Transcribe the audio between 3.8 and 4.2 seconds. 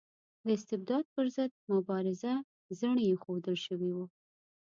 وو.